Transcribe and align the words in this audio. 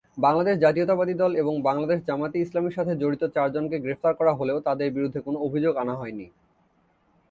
বাংলাদেশ 0.17 0.55
জাতীয়তাবাদী 0.57 1.13
দল 1.13 1.31
এবং 1.35 1.53
বাংলাদেশ 1.61 1.99
জামায়াতে 2.07 2.37
ইসলামীর 2.39 2.75
সাথে 2.77 2.93
জড়িত 2.95 3.23
চারজনকে 3.35 3.77
গ্রেফতার 3.79 4.13
করা 4.15 4.33
হলেও 4.33 4.57
তাদের 4.59 4.87
বিরুদ্ধে 4.91 5.19
কোনো 5.21 5.37
অভিযোগ 5.39 5.73
আনা 5.75 5.93
হয়নি। 5.95 6.25